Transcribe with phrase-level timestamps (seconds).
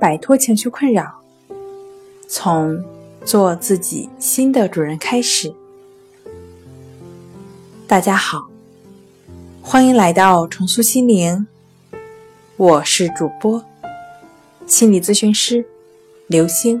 [0.00, 1.20] 摆脱情绪困扰，
[2.28, 2.84] 从
[3.24, 5.52] 做自己新的主人开始。
[7.88, 8.48] 大家好，
[9.60, 11.48] 欢迎来到重塑心灵，
[12.56, 13.64] 我是主播
[14.68, 15.66] 心理咨询师
[16.28, 16.80] 刘星。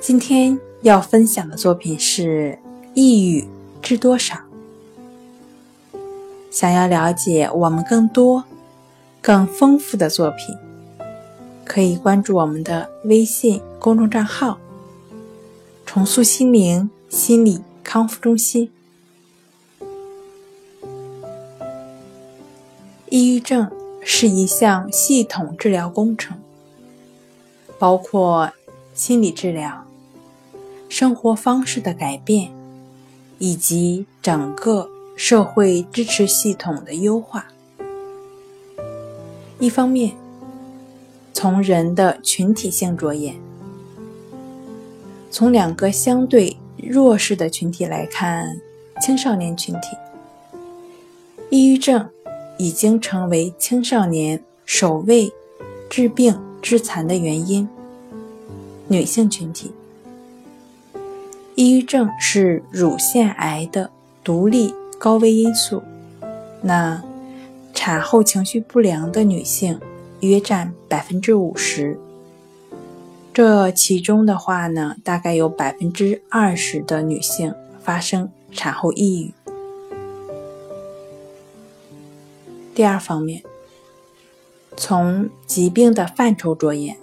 [0.00, 2.58] 今天要分享的作品是
[2.94, 3.46] 《抑郁
[3.80, 4.34] 知多少》。
[6.50, 8.42] 想要了解我们更多、
[9.22, 10.56] 更丰富的作品，
[11.64, 14.58] 可以关注我们的微信公众账号
[15.84, 18.70] “重塑心灵心理康复中心”。
[23.10, 23.70] 抑郁症
[24.02, 26.38] 是一项系统治疗工程，
[27.78, 28.50] 包括
[28.94, 29.84] 心理治疗、
[30.88, 32.50] 生活方式的改变，
[33.38, 34.88] 以及整个。
[35.16, 37.48] 社会支持系统的优化，
[39.60, 40.12] 一方面
[41.32, 43.36] 从人的群体性着眼，
[45.30, 48.58] 从两个相对弱势的群体来看，
[49.00, 49.88] 青少年群体，
[51.50, 52.08] 抑郁症
[52.58, 55.32] 已经成为青少年首位
[55.88, 57.68] 致病致残的原因。
[58.88, 59.70] 女性群体，
[61.54, 63.90] 抑郁症是乳腺癌的
[64.24, 64.74] 独立。
[64.98, 65.82] 高危因素，
[66.60, 67.02] 那
[67.82, 69.80] 产后情绪不良的女性
[70.20, 71.98] 约占百分之五十。
[73.32, 79.32] 这其中的话呢，大概有百分之二十的女性发生产后抑郁。
[82.74, 83.42] 第二方面，
[84.76, 86.98] 从疾病的范畴着眼，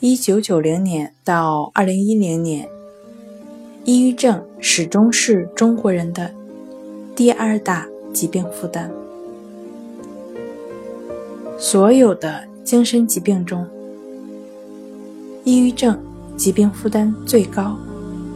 [0.00, 2.66] 一九九零年到二零一零年。
[3.84, 6.34] 抑郁症始终是中国人的
[7.14, 7.86] 第二大
[8.18, 8.90] 疾病负担。
[11.56, 13.64] 所有的精神疾病中，
[15.44, 15.96] 抑郁症
[16.36, 17.76] 疾病负担最高，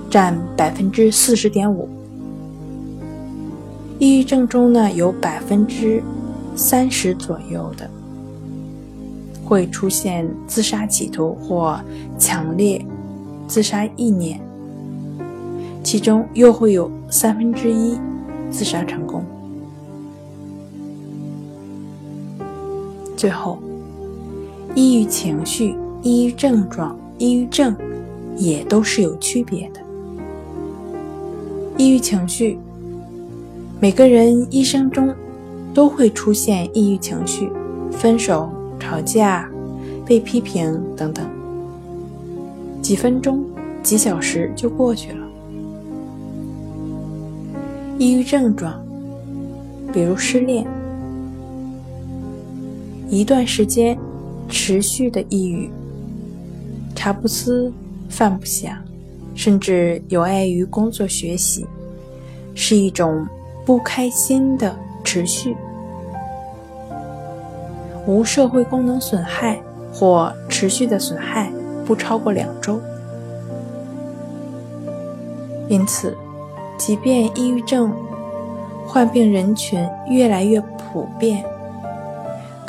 [0.09, 1.89] 占百分之四十点五。
[3.99, 6.01] 抑郁症中呢，有百分之
[6.55, 7.91] 三十左右的
[9.45, 11.81] 会出现自杀企图或
[12.17, 12.87] 强烈
[13.49, 14.41] 自杀意念。
[15.83, 17.99] 其中又会有三分之一
[18.49, 19.25] 自杀成功。
[23.23, 23.57] 最后，
[24.75, 27.73] 抑郁情绪、抑郁症状、抑郁症
[28.37, 29.81] 也都是有区别的。
[31.79, 32.59] 抑郁情绪，
[33.79, 35.15] 每个人一生中
[35.73, 37.49] 都会出现抑郁情绪，
[37.93, 38.51] 分手、
[38.81, 39.49] 吵架、
[40.05, 41.25] 被批评等等，
[42.83, 43.45] 几分钟、
[43.85, 45.29] 几小时就过去了。
[47.99, 48.85] 抑郁症状，
[49.93, 50.67] 比如失恋，
[53.13, 53.99] 一段时间
[54.49, 55.71] 持续的抑郁，
[56.95, 57.71] 茶不思
[58.09, 58.75] 饭不想，
[59.35, 61.67] 甚至有碍于工作学习，
[62.55, 63.27] 是一种
[63.67, 64.75] 不开心的
[65.05, 65.55] 持续，
[68.07, 69.61] 无社会功能损害
[69.93, 71.53] 或持续的损害
[71.85, 72.81] 不超过两周，
[75.69, 76.17] 因此。
[76.79, 77.93] 即便抑郁症
[78.89, 81.45] 患病人群越来越普遍，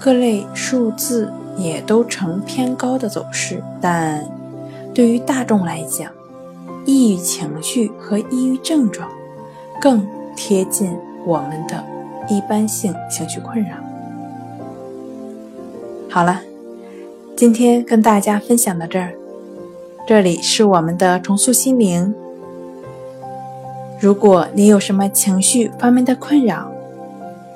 [0.03, 4.22] 各类数字也都呈偏高的走势，但
[4.94, 6.12] 对于大众来讲，
[6.86, 9.09] 抑郁情绪和抑郁症状
[9.80, 10.06] 更
[10.36, 10.94] 贴近
[11.25, 11.81] 我们的
[12.28, 13.78] 一般性情绪困扰。
[16.09, 16.41] 好了，
[17.34, 19.14] 今天跟大家分享到这儿，
[20.06, 22.14] 这里是我们的重塑心灵。
[24.02, 26.70] 如果你有什么情绪方面的困扰，